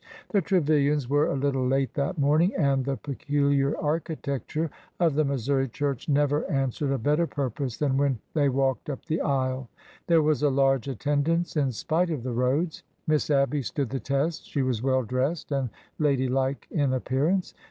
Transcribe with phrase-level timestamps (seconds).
[0.29, 5.67] The Trevilians were a little late that morning, and the peculiar architecture of the Missouri
[5.67, 9.69] church never an swered a better purpose than when they walked up the aisle.
[10.07, 12.81] There was a large attendance in spite of the roads.
[13.05, 14.47] Miss Abby stood the test.
[14.49, 15.69] She was well dressed and
[15.99, 17.53] ladylike in appearance.